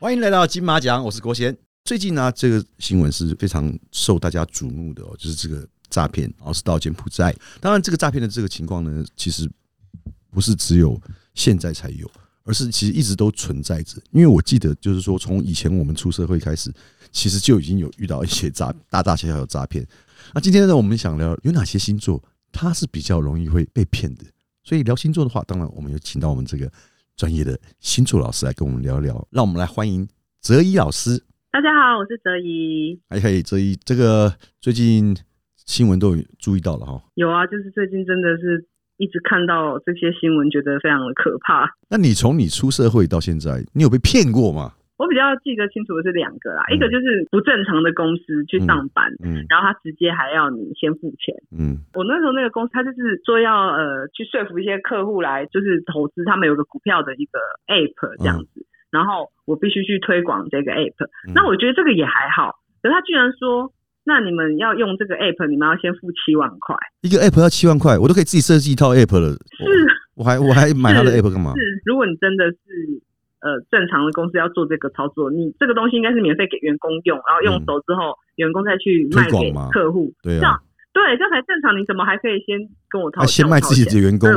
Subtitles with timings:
[0.00, 1.54] 欢迎来到金马奖，我是国贤。
[1.84, 7.36] 最近呢，这个新闻是非常受大家瞩目的哦，就是这个诈骗，然后是到柬埔寨。
[7.60, 9.46] 当然，这个诈骗的这个情况呢，其实
[10.30, 10.98] 不是只有
[11.34, 12.10] 现在才有，
[12.44, 14.00] 而是其实一直都存在着。
[14.10, 16.72] 因为我记得，就是说从以前我们出社会开始，
[17.12, 19.86] 其实就已经有遇到一些诈 大大小小的诈骗。
[20.32, 24.24] 那今天呢，我们想聊有哪些星座它是比较容易会被骗的。
[24.64, 26.72] 所以聊星座的话，当然我们有请到我们这个
[27.20, 29.28] 专业的星座老师来跟我们聊聊。
[29.30, 30.08] 让我们来欢迎
[30.40, 31.22] 泽一老师。
[31.52, 32.98] 大家好，我是泽怡。
[33.10, 35.14] 还可以，泽一这个最近
[35.66, 36.98] 新闻都有注意到了哈。
[37.16, 41.70] 有啊，就是最近真的是一直看到这些新闻，觉得非常的可怕。
[41.90, 44.72] 那你从你出社会到现在，你有被骗过吗？
[45.00, 51.32] 我比较记得清楚的是两个啦，一个就是不正常的公司去上班，嗯然后他直接还要你先付钱。
[51.56, 57.40] 嗯我那时候那个公司，他就是说要呃去说服一些客户来，就是投资他们有个股票的一个
[57.72, 61.00] app 这样子，然后我必须去推广这个 app。
[61.26, 63.72] 嗯那我觉得这个也还好，可是他居然说，
[64.04, 66.76] 那你们要用这个 app，你们要先付七万块。
[67.00, 69.32] 一个 app 要七万块，我都可以自己设计一套 app 了。
[69.56, 69.64] 是
[70.14, 71.56] 我还我还买他的 app 干嘛？
[71.56, 72.60] 是，如果你真的是
[73.40, 80.40] 呃正常的公司要做这个操作，你这个东西应该是免费给员工用，然后用熟之后，员工再去卖给客户，对啊。
[80.40, 81.78] 这样，对，这样才正常。
[81.78, 83.20] 你怎么还可以先跟我掏？
[83.20, 84.28] 他先卖自己的员工。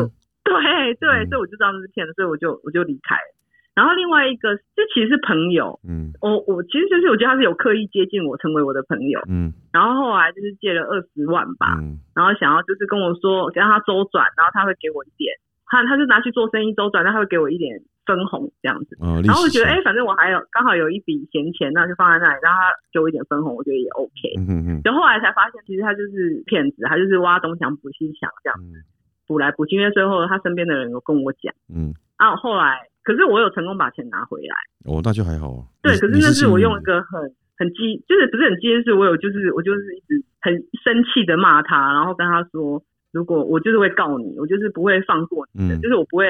[0.44, 0.54] 对
[0.96, 1.28] 对，嗯。
[1.30, 3.16] 所以我就知道那是骗的，所以我就我就离开。
[3.16, 3.30] 了。
[3.74, 6.14] 然后另外一个，这其实是朋友，嗯。
[6.22, 9.20] 我我其实就是我觉得他是有刻意接近我，成为我的朋友。
[9.28, 9.52] 嗯。
[9.74, 11.98] 然后后来就是借了二十万吧，嗯。
[12.14, 15.34] 然后想要就是跟我说让他周转，然后他会给我一点，
[15.74, 18.96] 他他就拿去做生意周转，那他会给我一点分红这样子。
[19.02, 24.38] 啊，然后我觉得，哎哎、，反正我还有刚好有一笔闲钱，那就放在那里，让他给我一点分红，我觉得也 OK。
[24.38, 28.86] 嗯嗯嗯就后来才发现，其实他就是骗子，他就是挖东墙补西墙这样子
[29.26, 29.76] 补来补去。
[29.76, 34.56] 因为最后他身边的人有跟我讲，嗯，啊，后来可是我有成功把钱拿回来。
[34.86, 35.66] 哦，那就还好啊。
[35.82, 37.20] 对，可是那是我用一个很
[37.58, 40.53] 很激，就是不是很激，是我有就是我就是一直很
[40.84, 46.25] 生气的骂他，然后跟他说，如果我就是会告你，我就是不会放过你的，嗯就是我不会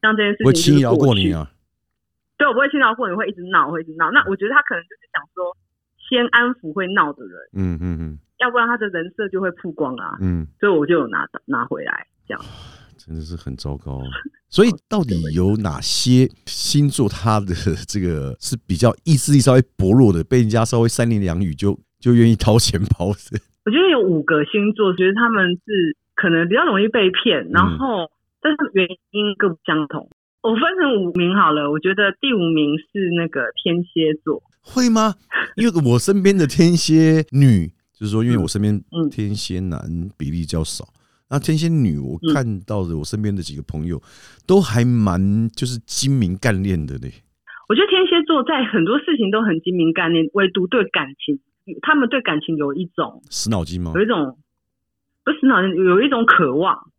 [0.00, 0.80] 让这件事情轻易。
[0.80, 1.50] 饶过你啊。
[2.38, 4.10] 对，我不会轻易饶过你，会一直闹，会一直闹。
[4.12, 5.54] 那我觉得他可能就是想说，
[6.08, 10.16] 先安抚会闹的人，嗯嗯嗯要不然他的人设就会曝光啊。
[10.20, 12.40] 嗯，所以我就有拿拿回来，这样。
[12.96, 14.04] 真的是很糟糕啊。
[14.48, 17.54] 所以到底有哪些星座他的
[17.88, 23.40] 这个是比较意志力稍微薄弱的，被人家稍微三言两语就就愿意掏钱包的？
[23.64, 28.10] 我觉得有五个星座，觉得他们是可能比较容易被骗，然后
[28.42, 30.10] 但是原因各不相同。
[30.42, 35.14] 我分成五名好了，我觉得第五名是那个天蝎座，会吗？
[35.56, 39.80] 因为我身边的天蝎女，就是说，因为我身边嗯天蝎男
[40.18, 40.84] 比例较少，
[41.30, 44.00] 那天蝎女，我嗯看到的我身边的几个朋友
[44.46, 47.12] 都还蛮就是精明干练的嘞。
[47.68, 51.40] 我觉得天蝎座在很多事情都很精明干练，唯独对感情，
[51.80, 54.02] 他们对感情有一种死脑筋吗有？
[54.02, 54.36] 一种
[55.24, 56.90] 不是好像有一种渴望，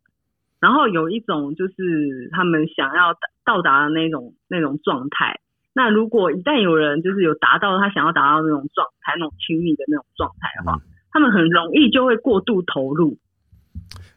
[0.60, 5.40] 然后有一种就是他们想要到达的那种那种状态。
[5.74, 13.18] 那如果一旦有人就是有达到他想要达到那种状态，那种亲密的那种状态的话，嗯他们很容易就会过度投入。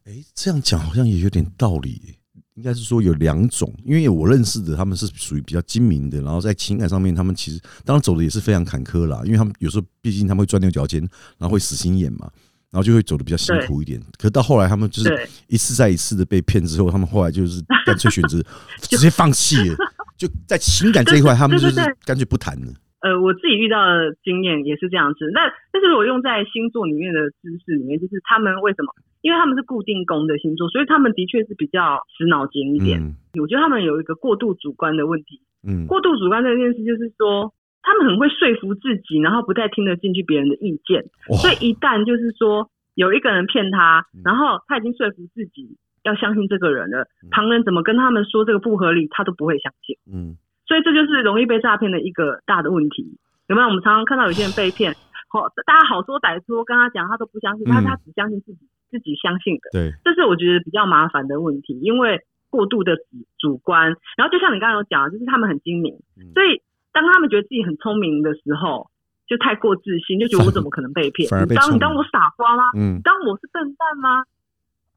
[0.05, 2.15] 哎、这样讲好像也有点道理耶。
[2.53, 11.01] 应该是说有两种，因为我认识的他们是属于比较精明的，然后在情感上面，他们其实当然走的也是非常坎坷啦，因为他们有时候毕竟他们会钻牛角尖，
[11.37, 12.31] 然后会死心眼嘛，
[12.75, 13.95] 然后就会走的比较辛苦一点。
[14.19, 15.07] 可是到后来，他们就是
[15.47, 18.43] 一次再一次的被骗之后，他们后来就是 干脆选择
[18.83, 19.75] 直接放弃了，
[20.19, 22.67] 就在情感这一块，他们就是干脆不谈了。
[22.99, 25.31] 呃，我自己遇到的经验也是这样子。
[25.31, 28.91] 那但是我用在星座里面的知识里面，就是他们为什么？
[29.21, 32.99] 因为他们是固定宫的星座，所以他们的确是比较死脑筋一点。
[32.99, 35.41] 嗯我觉得他们有一个过度主观的问题。
[35.67, 37.53] 嗯过度主观这件事，就是说
[37.85, 41.05] 他们很会说服自己，然后不太听得进去别人的意见。
[41.37, 49.95] 所以一旦就是说有一个人骗他嗯，然后他已经说服自己要相信这个人了嗯，旁人怎么跟他们说这个不合理，他都不会相信。
[50.11, 50.35] 嗯
[50.67, 53.19] 所以这就是容易被诈骗的一个大的问题。
[53.47, 53.67] 有没有？
[53.67, 54.91] 我们常常看到有些人被骗，
[55.29, 59.69] 好，大家好说歹说，跟他讲他都不相信，他嗯他只相信自己自己相信的。
[59.71, 63.03] 对这是我觉得比较麻烦的问题，因为过度的主
[63.37, 63.93] 主观。
[64.17, 66.63] 然后就像你刚刚有讲，就是他们很精明，嗯所以
[66.95, 68.89] 当他们觉得自己很聪明的时候，
[69.27, 71.27] 就太过自信，就觉得我怎么可能被骗？
[71.43, 72.63] 你当你当我傻瓜吗？
[72.73, 74.23] 嗯你，当我是笨蛋吗？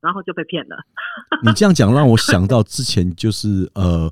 [0.00, 0.76] 然后就被骗了。
[1.42, 4.08] 你这样讲让我想到之前就是呃，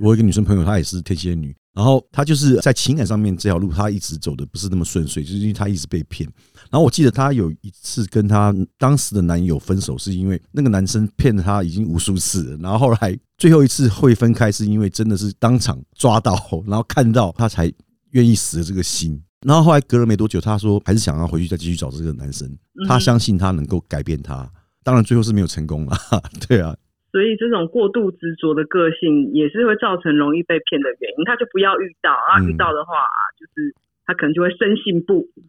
[0.00, 6.28] 我有一个女生朋友，她也是天蝎女，然后她就是在情感上面这条路，她一直走的不是那么顺遂，就是因为她一直被骗。
[6.70, 16.34] 然后我记得她有一次跟她当时的男友分手，是因为那个男生骗了她已经无数次了，然后后来最后一次会分开，是因为真的是当场抓到，
[16.66, 17.70] 然后看到她才
[18.12, 19.22] 愿意死了这个心。
[19.46, 22.50] 然后后来隔了没多久，她说还是想要回去再继续找这个男生，
[22.88, 24.50] 她相信他能够改变他。
[24.82, 25.98] 当然最后是没有成功了，
[26.48, 26.74] 对啊。
[27.12, 31.24] 所以这种过度执着的个性也是会造成容易被骗的原因。
[31.24, 33.74] 他就不要遇到啊，遇到的话啊就是
[34.06, 35.44] 他可能就会深信不疑。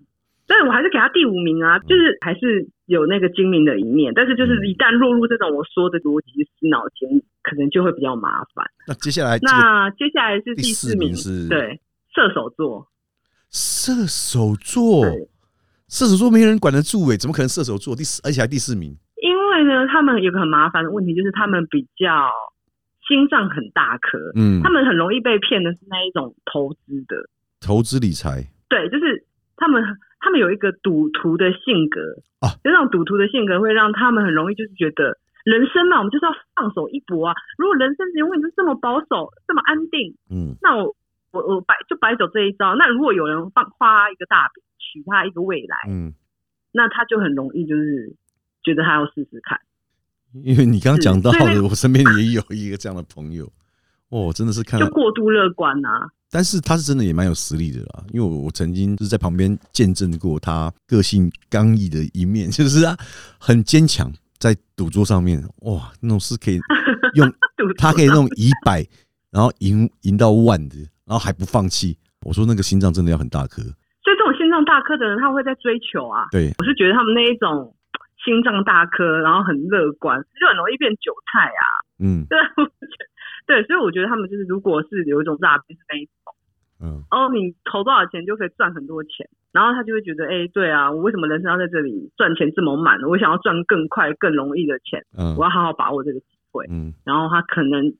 [0.47, 4.11] 但是我还是给他第五名啊，就是还是有那个精明的一面。
[4.13, 8.65] 但是就是一旦落入这种我说的逻辑死脑筋，可能就会比较麻烦。
[8.85, 11.79] 那接下来，那接下来是第四名是，对，
[12.13, 12.85] 射手座。
[13.49, 15.05] 射手座，
[15.87, 18.97] 射手座没人管得住哎，怎么可能射手座第四，而且还第四名？
[19.91, 22.31] 他们有个很麻烦的问题，就是他们比较
[23.07, 27.27] 心脏很大颗，嗯，他们很容易被骗的是那一种投资的
[27.59, 29.25] 投资理财，对，就是
[29.57, 29.83] 他们
[30.19, 31.99] 他们有一个赌徒的性格
[32.39, 37.35] 啊，就那种赌徒的性格会让他们很容易就是觉得人生嘛，我们就是要放手一搏啊。
[37.57, 40.95] 如果人生永远是这么保守、这么安定，嗯，那我。
[41.33, 42.75] 我我摆就摆走这一招。
[42.75, 46.11] 那如果有人放花一个大饼，许他一个未来，嗯，
[46.73, 48.13] 那他就很容易就是
[48.65, 49.57] 觉得他要试试看。
[50.43, 53.51] 因为你刚刚讲到的，我身边也有一个这样的朋友，
[54.09, 55.89] 哦，真的是看就过度乐观呐。
[56.29, 62.97] 但是他是真的也蛮有实力的啦，因为我我曾经就是在旁边见证过他个性刚毅的一面， 就是啊
[63.37, 66.59] 很坚强，在赌桌上面哇，那种是可以
[67.15, 67.33] 用
[67.77, 68.85] 他可以那种一百，
[69.29, 70.77] 然后赢赢到万的。
[71.03, 73.61] 然后还不放弃，我说那个心脏真的要很大颗。
[73.61, 76.23] 所以这种心脏大颗的人，他会在追求啊。
[76.31, 77.75] 对，我是觉得他们那一种
[78.23, 81.63] 心脏大颗，然后很乐观，就很容易变韭菜啊。
[81.99, 82.37] 嗯，对，
[83.45, 86.13] 对，所以我觉得他们就是，如果是有一种诈骗是那一种，
[86.81, 92.99] 嗯，哦，你投多少钱就可以赚很多钱，然后他就会觉得，哎，对啊，我为什么人生要在这里赚钱这么慢？
[93.03, 97.93] 我想要赚更快、更容易的钱，嗯，我要好好把握这个机会，嗯，然后他可能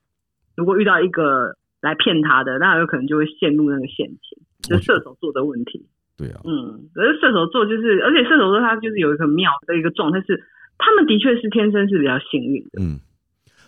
[0.56, 1.56] 如果遇到一个。
[1.82, 5.84] 来骗他的，那有可能就会陷入那个陷阱，就射手座的问题。
[6.22, 10.38] 对啊，嗯，可是射手座就是，而且射手座他就是有一个妙的一个状态，是
[10.78, 12.78] 他们的确是天生是比较幸运的。
[12.78, 13.02] 嗯，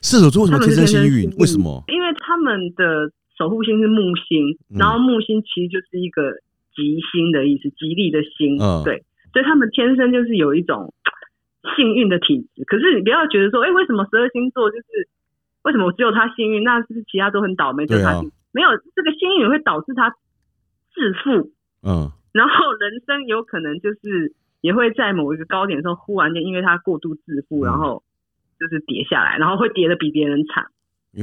[0.05, 1.29] 射手座为什么天生幸运？
[1.41, 1.81] 为什么？
[1.87, 6.37] 因为他们的守护星是木星，然后木星其实就是一个
[6.75, 8.61] 吉星的意思，吉利的星。
[8.61, 9.01] 嗯，对，
[9.33, 10.93] 所以他们天生就是有一种
[11.75, 12.63] 幸运的体质。
[12.65, 15.09] 可是你不要觉得说，哎，为什么十二星座就是？
[15.63, 16.61] 为什么只有他幸运？
[16.61, 17.87] 那是不是其他都很倒霉。
[17.87, 18.21] 就他
[18.51, 20.09] 没有这个幸运，会导致他
[20.93, 21.53] 致富。
[21.87, 28.03] 嗯，然后人生有可能就是也会在某一个高点的时候，忽然间因为他过度致富，然后
[28.59, 30.65] 就是跌下来，然后会跌的比别人惨。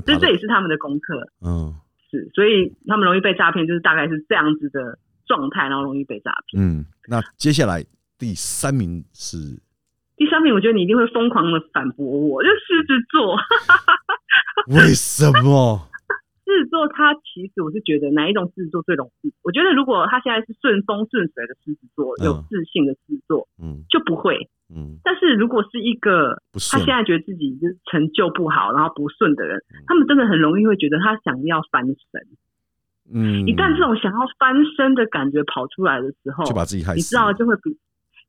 [0.07, 1.33] 所以这也是他们的功课。
[1.45, 1.75] 嗯，
[2.11, 6.63] 是，所以他们容易被诈骗，就是大概是这样子的状态，然后容易被诈骗。
[6.63, 7.85] 嗯，那接下来
[8.17, 9.37] 第三名是。
[10.17, 13.37] 第三名，我觉得你一定会疯狂的反驳我，就狮子座。
[14.77, 15.90] 为什么？
[16.51, 19.33] 狮子座，他其实我是觉得哪一种狮子座最容易？
[19.43, 24.99] 我觉得如果他现在是顺风顺水的狮子座，有自信的狮子座，嗯，就不会，嗯。
[25.05, 31.97] 但是如果是一个他现在觉得自己就是成就不好，然后不顺的人，他们真的很容易会觉得他想要翻身。
[33.13, 37.71] 嗯，一旦这种想要翻身的感觉跑出来的时候，就把自己害死，你知道就会不。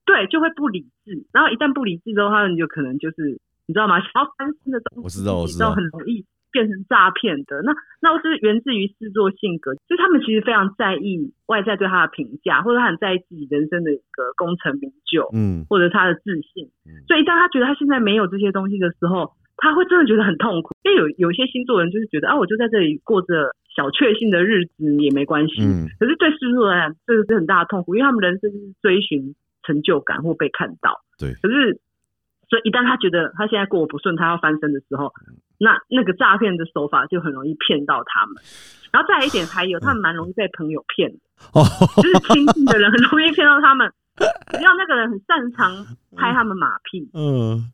[0.03, 3.99] 对，就会不理智，然后一旦不理智之后，他们就可能就是你知道吗？
[3.99, 7.61] 想要翻身的东西，我知道，我知道，很容易变成诈骗的。
[7.63, 16.69] 那那是源自于制作性格，就是他们其实非常在意外在对他的评价，或者他很在意自己人生的一个功成名就，嗯，或者他的自信。
[17.07, 20.75] 所以一旦他觉得他现在没有这些东西的时候，他会真的觉得很痛苦。
[20.83, 25.61] 因为有有些星座人就是觉得啊，我就在这里过着小确幸的日子也没关系。
[25.61, 29.35] 嗯，可是对狮子座来讲，这个是很大的痛苦，因为他们人生是追寻。
[29.63, 31.33] 成就感或被看到，对。
[31.33, 31.79] 可是，
[32.49, 35.13] 所以一旦他觉得他现在过不顺，他要翻身的时候，
[35.61, 38.41] 那那个诈骗的手法就很容易骗到他们。
[38.91, 41.19] 然后再一点，还有他们蛮容易被朋友骗的，
[41.53, 41.63] 哦，
[42.01, 43.93] 就是亲近的人很容易骗到他们。
[44.51, 45.85] 只要那个人很擅长
[46.17, 47.71] 拍他们马屁， 嗯，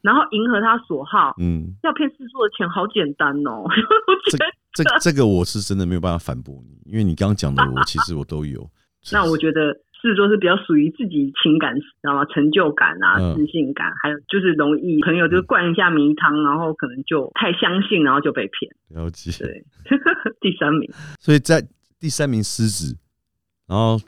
[0.00, 3.62] 然后迎合他所好，嗯，要骗四座的钱好简单哦。
[3.62, 8.68] 我觉得这这个我是真的没有办法反驳你，因为你刚刚讲的，我其实我都有。
[9.12, 9.76] 那我觉得。
[10.08, 12.24] 是说，是比较属于自己情感，知道吗？
[12.26, 18.70] 成就感啊，自信感，还有就是容易朋友就灌一下迷汤，然后可能就太相信，然后就被骗。
[18.88, 19.30] 了解。
[19.44, 19.64] 对，
[20.40, 20.88] 第三名。
[21.18, 21.60] 所以在
[21.98, 22.96] 第三名狮子，
[23.68, 23.98] 然后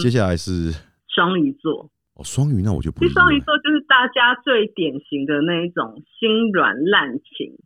[0.00, 0.72] 接下来是
[1.08, 1.90] 双鱼座。
[2.14, 3.00] 哦，双鱼那我就不。
[3.00, 7.58] 其实双鱼座就是大家最典型的那一种心软滥情，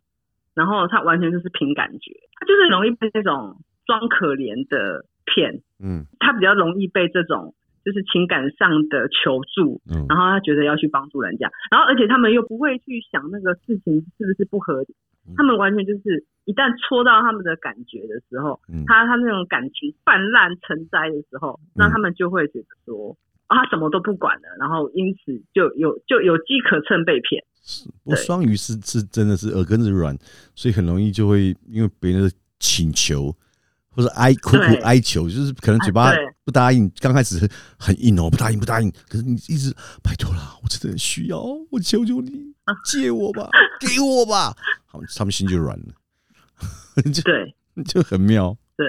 [0.53, 5.61] 然后他完全就是凭感觉，他就是容易被那种装可怜的骗。
[5.81, 7.53] 嗯，他比较容易被这种。
[7.85, 10.05] 就是情感上的求助，嗯。
[10.09, 14.95] 然后他觉得要去帮助人家，然后而且他们又不会去想那个事情是不是不合理，
[15.35, 18.83] 他们完全就是一旦戳到他们的感觉的时候，嗯。
[18.85, 23.17] 他他那种感情泛滥成灾的时候，那他们就会觉得说。
[23.49, 27.43] 啊，他什么都不管了，然后因此就有就有机可乘被骗。
[28.03, 30.15] 不过双鱼是是真的是耳根子软，
[30.53, 33.35] 所以很容易就会因为别人的请求
[33.89, 36.11] 或者哀苦苦哀求，就是可能嘴巴
[36.49, 41.37] 不答应，刚开始很硬哦，不答应不答应，可是你一直拜托啦，我真的很需要，
[41.69, 42.31] 我求求你
[42.83, 43.47] 借我吧，
[43.79, 44.49] 给我吧，
[44.87, 45.93] 好，他们心就软了，
[47.13, 47.53] 就对
[47.85, 48.57] 就很妙。
[48.75, 48.87] 对，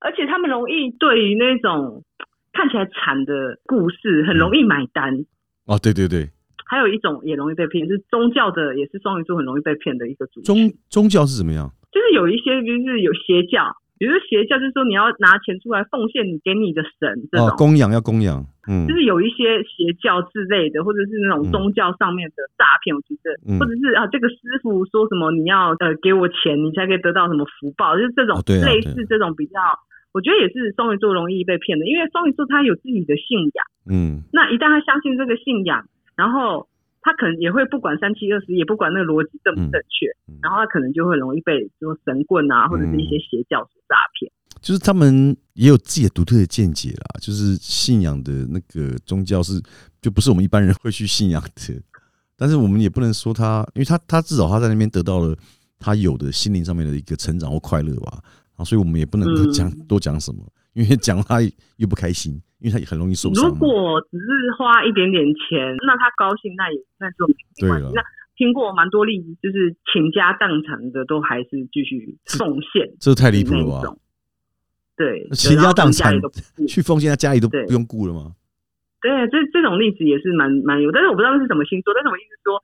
[0.00, 2.04] 而且他们容易对于那种
[2.52, 5.24] 看起来惨的故事很容易买单。
[5.64, 6.28] 哦，对对对，
[6.66, 10.76] 还有一种也容易被骗，是宗教的，也是双鱼座很容易被骗的一个主宗题。
[10.90, 11.72] 宗教是怎么样？
[11.90, 13.64] 就是有一些就是有邪教，
[14.00, 17.48] 比如说邪教就是说你要拿钱出来奉献你给你的神这种。
[17.48, 18.88] 哦，供养要供养，嗯。
[18.88, 23.60] 就是有一些邪教之类的，或者是那种宗教上面的诈骗，我觉得，嗯。
[23.60, 29.60] 或者是啊，这个师傅说什么你要呃给我钱，你才可以得到什么福报，就是这种、哦对啊类似这种比较，
[30.16, 34.24] 我觉得也是双鱼座容易被骗的，因为双鱼座他有自己的信仰，嗯。
[34.32, 35.84] 那一旦他相信这个信仰，
[36.16, 36.69] 然后
[37.02, 40.38] 他可能也会不管三七二十一，也不管那个逻辑正不正确，嗯。
[40.42, 44.30] 然后他可能就会容易被说神棍啊，或者是一些邪教所诈骗。
[44.60, 49.58] 就是他们也有自己的独特的见解啦，就是信仰的那个宗教是
[50.02, 51.82] 就不是我们一般人会去信仰的，
[52.36, 55.34] 但是我们也不能说他，因为他他至少他在那边得到了
[55.78, 58.18] 他有的心灵上面的一个成长或快乐吧，
[58.56, 59.52] 啊，所以我们也不能够嗯。
[59.52, 61.40] 讲多讲什么，因为讲他
[61.76, 63.54] 又不开心，因为他也很容易受伤如。
[63.56, 64.26] 果只是
[64.56, 67.26] 花一点点钱，那他高兴，那也那就
[67.62, 67.92] 没关系。
[67.94, 68.02] 那
[68.36, 73.96] 听过蛮多例子，就是倾家荡产的，都还是继续奉献，这太离谱了吧？
[74.96, 76.14] 对，倾家荡产
[76.68, 78.34] 去奉献，他家里都不用顾了吗？
[79.02, 82.62] 对，这这种例子也是蛮蛮有，但是我不知道是什么星座，但是我意思是说，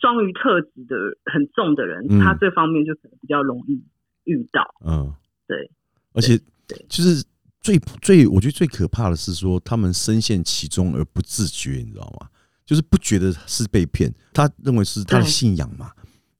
[0.00, 0.94] 双鱼特质的
[1.26, 3.82] 很重的人，嗯他这方面就可能比较容易
[4.24, 4.74] 遇到。
[4.86, 5.12] 嗯，
[5.48, 5.68] 对，
[6.12, 6.38] 而且
[6.68, 7.24] 对就是
[7.64, 12.28] 最最，我觉得最可怕的是说，他们深陷其中而不自觉，你知道吗？
[12.66, 15.90] 就是不觉得是被骗，他认为是他的信仰嘛，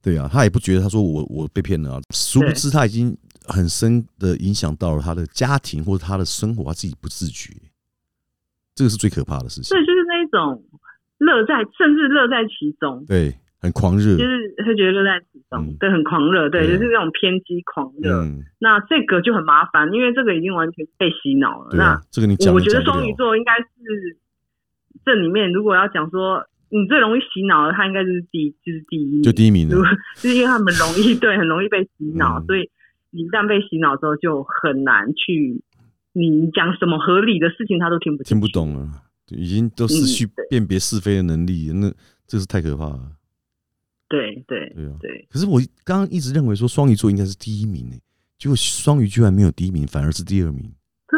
[0.03, 3.17] 对啊，他也不觉得他说我我被骗了啊，殊不知他已经
[3.47, 7.51] 很深的影响到了他的家庭或者他的生活，他自己不自觉，
[8.75, 9.63] 这个是最可怕的事情。
[9.63, 9.77] 所。
[9.77, 10.63] 以就是那一种
[11.17, 13.35] 乐在，甚至乐在其中，对，
[13.65, 18.21] 很狂热就，是会觉得乐在其中，嗯对，很狂热，对，就是那种偏激狂热。
[18.21, 21.71] 嗯，那这个就很麻烦，因为这个已经完全被洗脑了。
[21.71, 24.17] 对啊，这个你讲我觉得双鱼座应该是
[25.03, 32.69] 这里面，如果要讲说你最容易洗脑的，他应该就是第就是第一，就第一名如果了，就是因为他们容易 对很容易被洗脑，嗯所以
[33.11, 35.61] 你一旦被洗脑之后，就很难去
[36.13, 38.47] 你讲什么合理的事情，他都听不进听不。
[38.47, 38.87] 懂了，
[39.31, 41.91] 已经都失去辨别是非的能力，那
[42.27, 42.99] 这是太可怕了。
[44.07, 47.99] 对对对啊对，可是我刚刚一直认为说双鱼座应该是第一名诶，
[48.37, 50.63] 结果双鱼居然没有第一名，反而是第二名。
[51.07, 51.17] 对，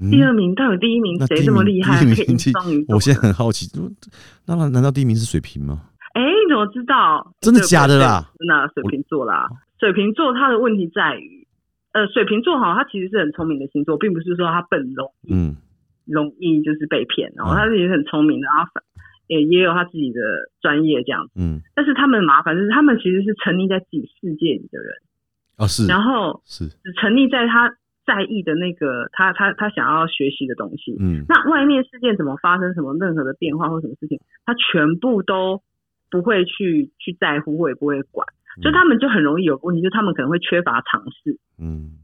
[0.00, 2.14] 嗯第二名到底第一名那谁这么厉害，可以
[2.52, 2.94] 双鱼座？
[2.94, 3.66] 我现在很好奇，
[4.46, 5.82] 那难难道第一名是水瓶吗？
[6.14, 7.34] 哎，你怎么知道？
[7.40, 8.30] 真的假的啦？
[8.38, 9.48] 对真的啊水瓶座啦，
[9.80, 11.46] 水瓶座它的问题在于，
[11.92, 15.56] 呃，水瓶座哈，它其实是很聪明的星座，并不是说它笨容易嗯
[16.04, 18.82] 容易就是被骗，然后嗯他自己很聪明的，然后反
[19.32, 20.20] 也也有他自己的
[20.60, 21.32] 专业这样子。
[21.36, 24.94] 嗯，但是他们麻烦就是他们其实是沉溺在自己世界里的人，
[25.56, 25.86] 啊是。
[25.86, 27.74] 然后是，只沉溺在他
[28.04, 30.96] 在意的那个他他他想要学习的东西。
[31.00, 31.24] 嗯。
[31.28, 35.62] 那外面事件怎么发生，什么任何的变化或什么事情，他全部都
[36.10, 38.26] 不会去去在乎，或也不会管，
[38.60, 41.98] 所以他们就很容易有问题，就是他们可能会缺乏尝试，嗯。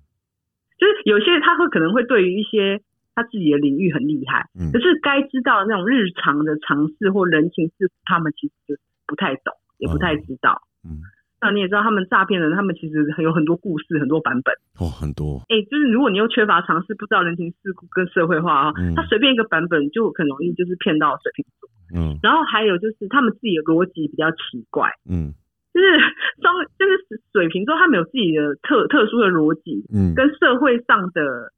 [0.78, 2.80] 就是有些他会可能会对于一些
[3.18, 10.62] 他自己的领域很厉害，嗯可是该知道那种日常的常识或人情世故，他们其实就不太懂，也不太知道。
[10.86, 11.02] 嗯，
[11.42, 14.54] 那你也知道，他们诈骗人，他们其实有很多故事，很多版本。
[14.78, 21.68] 哦很多，哎、就是如果你又缺乏常识，不知道人情世故跟社会化啊，嗯他随便一个版本就很容易就是骗到水瓶座。
[21.90, 25.32] 嗯然后还有就是他们自己的逻辑比较奇怪，嗯
[25.74, 25.86] 就是
[26.42, 31.50] 双就是水瓶座，他们有自己的特特殊的逻辑，嗯，跟社会上的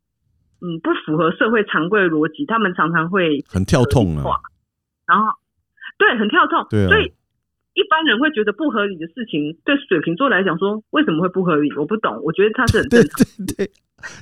[0.60, 4.24] 嗯不符合社会常规逻辑，他们常常会很跳痛啊，
[5.06, 5.26] 然后
[5.98, 7.12] 对很跳痛，对啊所以
[7.74, 11.72] 一般人会觉得不合理的事情，对水瓶座来讲说为什么会不合理？
[11.76, 13.46] 我不懂，我觉得他是很 对正常。
[13.46, 13.70] 对对，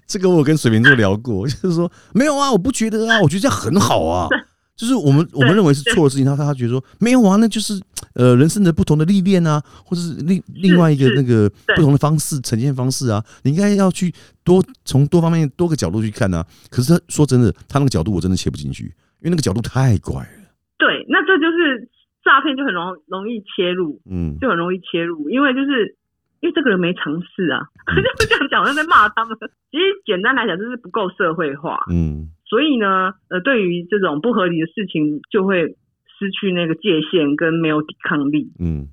[0.07, 4.29] 这个我跟水瓶座聊过，就是说没有啊，我不觉得啊，我觉得这样很好啊。
[4.79, 7.75] 就是我们我们认为是错的事情，他他觉得说没有啊，那就是
[8.15, 16.47] 呃人生的不同的历练啊，或者是另另外一个那个不同的方式呈现方式啊，你应该要去多从多方面多个角度去看啊。
[16.71, 18.85] 可是他说真的，他那个角度我真的切不进去，
[19.19, 20.55] 因为那个角度太怪了。
[20.79, 21.91] 对，那这就是
[22.23, 25.97] 诈骗就很容容易切入，嗯，就很容易切入，因为就是
[26.39, 27.67] 因为这个人没尝试啊，
[28.17, 29.37] 就这样讲，我在骂他们。
[29.71, 35.77] 其实简单来讲，就是不够社会化，嗯所以呢，呃，对于这种不合理的事情，就会
[36.19, 38.53] 失去那个界限跟没有抵抗力。
[38.59, 38.89] 嗯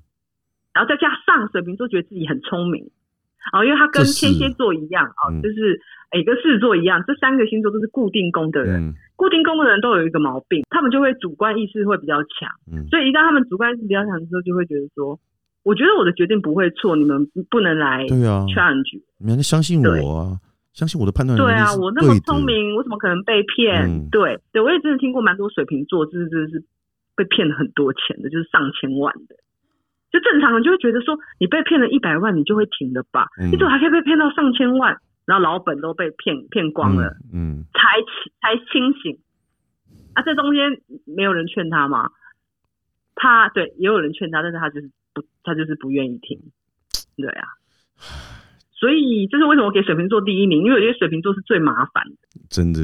[0.74, 2.90] 然后再加上水瓶座觉得自己很聪明，
[3.52, 5.80] 哦，因为他跟天蝎座一样，哦，嗯就是
[6.12, 8.82] 诶跟狮子座一样，这三个星座都是固定宫的人。
[8.88, 15.18] 嗯固定宫的人都有一个毛病，他们就会主观意识会比较强，嗯所以一旦他们主观意识比较强的时候，就会觉得说，
[15.64, 19.00] 我觉得我的决定不会错，你们不能来对啊，challenge。
[19.18, 20.36] 你们相信我啊，
[20.76, 23.88] 相信我的判断能对啊，我那么聪，明，我怎么可能被骗？
[23.88, 26.62] 嗯对对，我也真的听过蛮多水瓶座，就是真的是
[27.16, 29.36] 被骗了很多钱的，就是上千万的。
[30.12, 33.26] 就正常人就会觉得说，你被骗了一百万，你就会停了吧？
[33.40, 35.00] 嗯你怎么还可以被骗到上千万？
[35.24, 37.96] 然后老本都被骗骗光了，嗯，嗯才
[38.40, 39.18] 才清醒。
[40.12, 42.10] 啊，这中间没有人劝他吗？
[43.14, 46.38] 他对也有人劝他，但是他就是不，他就是不愿意听。
[47.16, 47.48] 对啊，
[48.78, 52.40] 所以这是为什么给水瓶座第一名，因为我觉得水瓶座是最麻烦的。
[52.48, 52.80] 真的，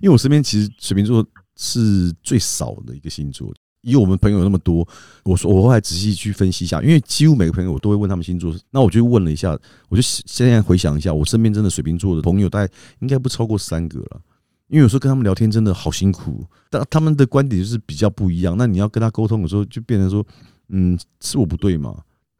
[0.00, 1.24] 因为我身边其实水瓶座
[1.56, 3.52] 是最少的一个星座。
[3.82, 4.86] 以我们朋友那么多，
[5.24, 9.50] 我说我后来仔细去分析一下，因为几乎每个朋友我都会问他们星座，那我就问了一下，
[9.90, 14.20] 我就现在回想一下，我身边真的水瓶座的朋友大概应该不超过三个了。
[14.68, 18.56] 因为有时候跟他们聊天真的好辛苦，但他们的观点就是比较不一样。
[18.56, 20.26] 那你要跟他沟通的时候，就变成说，
[20.70, 21.94] 嗯，是我不对嘛？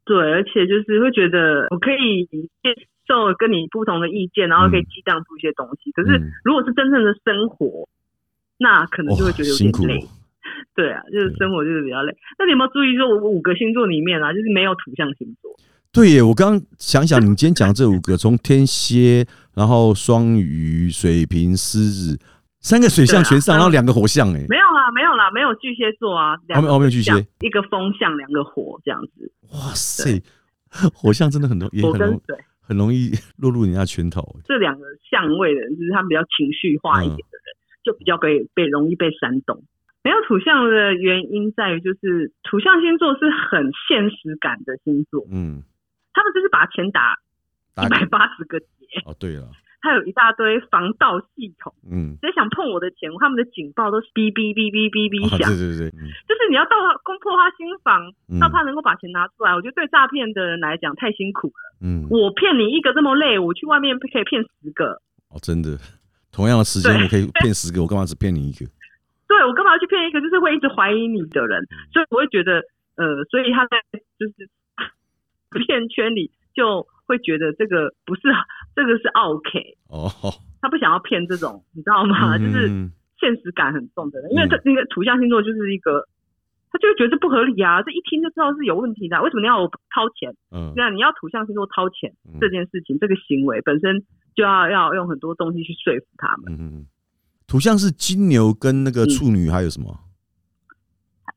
[0.07, 2.27] 对，而且就是会觉得我可以
[3.07, 4.87] 受跟你不同的意见，然后可以嗯。
[4.91, 5.93] 激荡出一些东西。
[5.93, 6.31] 可是嗯。
[6.45, 7.89] 如果是真正的生活，
[8.59, 10.07] 那可能就会觉得有点累。
[10.77, 12.15] 对啊，就是生活就是比较累。
[12.39, 15.51] 那你有没有注意说，我五个星座里面啊，就是没有土象星座？
[15.93, 22.19] 对耶，我刚刚想想，你今天讲的这五个，从天蝎，然后双鱼、水瓶、狮子，
[22.61, 27.13] 三个水象全上，啊然后两个火象，哎，没有啦，没有啦，没有巨蟹座啊，两个哦没有巨蟹。
[27.41, 30.21] 一个风象，两个火这样子，哇塞，
[30.93, 34.25] 火象真的很多，也很容跟水很容易 落入人家圈套。
[34.45, 39.63] 这两个相位的人，就是他们比较情绪化一点的人，就比较被被容易被煽动。
[40.03, 45.63] 没有土象的原因在于，就是土象星座是很现实感的星座，嗯，
[46.13, 47.19] 他们就是把钱打
[47.75, 48.67] 打一百八十个结，
[49.07, 49.49] 哦，对了，
[49.85, 51.73] 还有一大堆防盗系统。
[51.85, 59.55] 嗯，谁想碰我的钱，他们的警报都是哔哔哔哔哔响，对对对，嗯就是你要到他攻破他心房，嗯到他能够把钱拿出来。
[59.55, 61.77] 我觉得对诈骗的人来讲太辛苦了。
[61.85, 65.77] 嗯，我骗你一个这么累，我去外面可以骗十个，哦，真的，
[66.33, 68.65] 同样的时间对我可以骗十个，我干嘛只骗你一个？
[69.29, 71.61] 对我干嘛要去骗一个就是会一直怀疑你的人？
[71.63, 72.63] 嗯所以我会觉得，
[72.97, 73.77] 呃，所以他在
[74.19, 74.49] 就是
[75.67, 78.23] 骗圈里就会觉得这个不是
[78.75, 80.11] 这个是 OK，哦，
[80.61, 82.39] 他不想要骗这种，你知道吗？
[82.39, 86.09] 就是嗯现实感很重的人，因为他那个土象星座就是一个。
[86.75, 87.81] 他就会觉得这不合理啊！
[87.85, 90.35] 这一听就知道是有问题的啊、为什么你要我掏钱？
[90.51, 94.03] 嗯那你要土象星座掏钱嗯这件事情，这个行为本身
[94.35, 96.53] 就要要用很多东西去说服他们。
[96.53, 96.87] 嗯嗯，
[97.47, 99.97] 土象是金牛跟那个嗯处女，还有什么？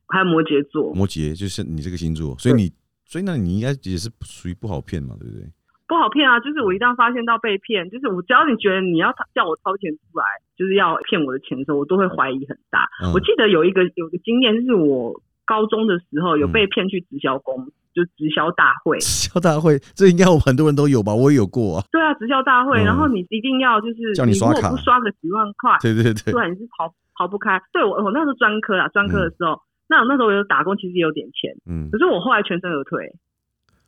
[0.08, 2.74] 还有摩羯座，摩羯，就是你这个星座，所以你，
[3.06, 5.48] 所以那你应该也是属于不好骗嘛，对不对？
[5.88, 6.40] 不好骗啊！
[6.42, 10.24] 就是我一旦发现到被骗，就是我只要你觉得你要叫我掏钱出来，
[10.58, 12.88] 就是要骗我的钱的时候，我都会怀疑很大。
[13.04, 15.14] 嗯我记得有一个有个经验，就是我
[15.46, 18.98] 高中的时候有嗯被骗去直销公，就直销大会。
[19.00, 21.16] 直销大会，这应该我很多人都有吧？
[21.16, 21.84] 我也有过啊。
[21.90, 27.62] 对啊，直销大会，嗯然后你一定要就是叫你刷卡如果不刷个几万块，对对对，对，你是逃逃不开。
[27.72, 33.10] 对我我那时候专科啊，专科的时候，那我那时候我有打工，其实也有点钱，嗯可，是我后来全身而退，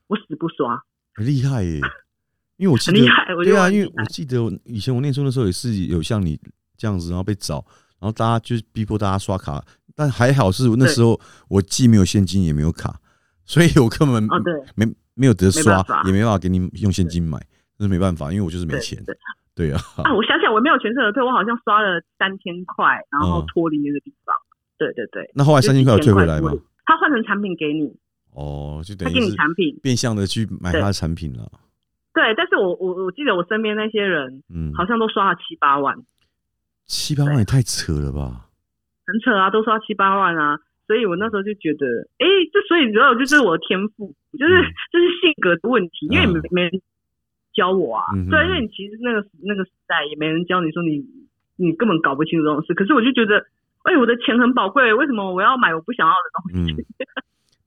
[0.07, 0.81] 我死不刷，
[1.13, 1.81] 很厉害耶。
[2.57, 2.99] 因为我记得
[3.43, 6.37] 对啊，因为我记得以前我念书的时候也是有像你
[6.77, 7.63] 这样子，然后被找，
[7.99, 9.63] 然后大家就是逼迫大家刷卡，
[9.95, 12.99] 但还好是那时候我既没有现金也没有卡，
[13.45, 17.39] 所以我根本哦，对没没有得刷也没办法给你用现金买，
[17.77, 19.03] 那是没办法，因为我就是没对钱。
[19.05, 19.15] 对
[19.55, 24.35] 对啊，啊，我想起来我没有全身而退，我好像刷了三千块，然后嗯脱离那个地方。
[24.77, 26.57] 对对对，那后来三千块有退回来吗就？
[26.57, 27.95] 是1000块他换成产品给你，
[28.33, 29.79] 哦，就他给你等于是产品。
[29.81, 31.49] 变相的去买他的产品了。
[32.13, 35.95] 对，但是我我我记得我身边那些人嗯，好像都刷了七八万，
[36.85, 38.49] 七八万也太扯了吧？
[39.05, 40.59] 很扯啊，都刷七八万啊。
[40.87, 41.85] 所以我那时候就觉得，
[42.17, 46.81] 哎，这所以主要就是我的天赋，就是嗯 就是性格的问题，因为嗯没没人
[47.53, 48.05] 教我啊。
[48.15, 51.05] 嗯对，因为你其实那个那个时代也没人教你说你
[51.57, 52.73] 你根本搞不清楚这种事。
[52.73, 53.45] 可是我就觉得，
[53.83, 56.73] 哎，我的钱很宝贵，为什么我要买我不想要的东西？
[56.73, 56.77] 嗯，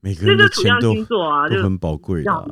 [0.03, 2.51] 每个这人的就是土象钱都星座啊，就很宝贵的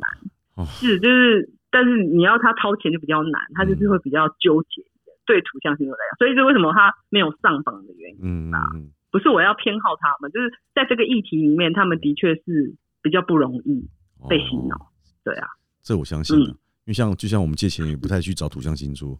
[0.80, 5.14] 是，就是，但是你要他掏钱就比较难，他就是会比较纠结一点。
[5.26, 8.18] 对土象星座来讲，所以是为什么他没有上榜的原因。
[8.22, 13.86] 嗯嗯嗯，不是我要偏好他们，就是在这个议题里面，他们的确是比较不容易
[14.28, 14.76] 被洗脑。
[14.76, 14.86] 哦
[15.22, 15.46] 对啊，
[15.82, 19.16] 这我相信啊，嗯因为像就像我们借钱也不太去找土象星座，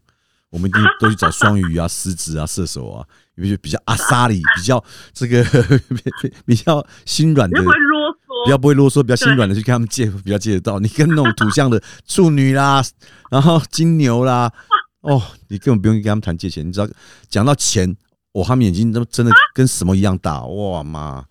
[0.52, 4.84] 我们一定都去找双鱼啊、狮子啊、射手啊，因为比较阿萨里，比较
[5.14, 5.42] 这个
[6.20, 10.78] 比比较心软的你就，不会啰嗦，比较不会啰嗦，比较心软的去跟他们借，比较借得到。
[10.78, 12.84] 你跟那种土象的处女啦，
[13.30, 14.52] 然后金牛啦，
[15.00, 16.86] 哦，你根本不用跟他们谈借钱，你知道
[17.30, 17.96] 讲到钱，
[18.32, 21.24] 哦，他们眼睛都真的跟什么一样大，哇妈！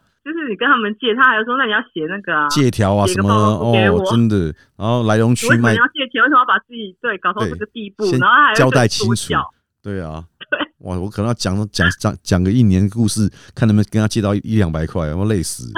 [0.52, 3.72] 就是你跟他们借，他还说那你要写那个啊，借条啊什么哦，
[4.12, 6.22] 真的，然后来龙你为什么去脉你要借钱？
[6.22, 8.04] 为什么要把自己对搞到这个地步？
[8.20, 9.34] 然后还要交代清楚
[9.82, 15.72] 对啊，对，哇，我可能要讲讲讲讲个一年的故事，看能不能跟他借到一两百块，我累死，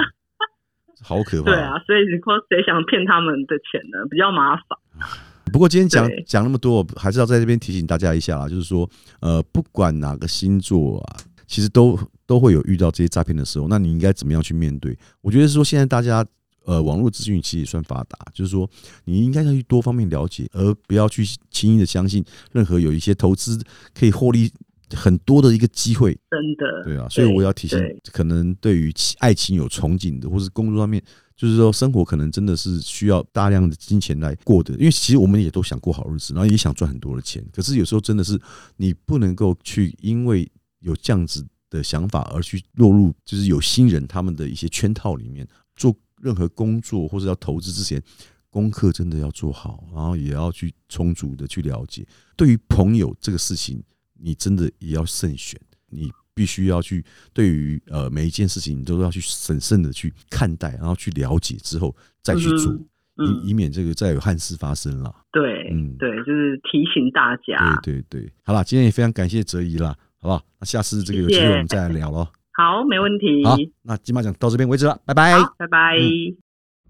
[1.02, 1.50] 好可怕。
[1.50, 4.04] 对啊，所以你说谁想骗他们的钱呢？
[4.10, 4.78] 比较麻烦。
[5.52, 8.88] 不过今天讲对讲那么多，还是要在这边提醒大家一下啦，就是说，
[9.20, 14.96] 呃，不管哪个星座啊，其实都都会有遇到这些诈骗的时候，那你应该怎么样去面对？
[15.20, 16.26] 我觉得说现在大家。
[16.66, 18.66] 呃，网络资讯其实也算发达，就是说
[19.04, 24.50] 你应该要去多方面了解，而不要去轻易的相信任何有一些投资可以获利
[24.94, 26.18] 很多的一个机会。
[26.30, 27.78] 真的，对啊，所以我要提醒，
[28.10, 31.02] 可能对于爱情有憧憬的，或是工作上面，
[31.36, 34.72] 就是说生活可能真的是需要大量的金钱来过的。
[34.76, 38.40] 因为其实我们也都想过好日子，然后也想赚很多的钱，可是有时候真的是
[38.78, 41.44] 你不能够去因为有这样子
[41.76, 48.02] 的想法而去落入就是有心人他们的一些圈套里面做任何工作或者要投资之前。
[48.54, 52.06] 功课真的要做好，然后也要去充足的去了解。
[52.36, 53.82] 对于朋友这个事情，
[54.16, 55.60] 你真的也要慎选。
[55.90, 62.72] 你必须要去对于呃每一件事情，你都要去审慎的去看待，然后去了解之后再去做，
[63.16, 65.12] 嗯以以免这个再有憾事发生啦。
[65.32, 67.80] 对，嗯对，就是提醒大家。
[67.82, 70.42] 对对对，好啦，今天也非常感谢哲怡啦，好不好？
[70.58, 72.26] 那下次这个有机会我们再来聊咯。
[72.56, 73.44] 好，没问题。
[73.44, 75.34] 好，那金马奖到这边为止了，拜拜。
[75.58, 75.98] 拜拜。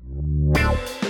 [0.06, 1.03] 嗯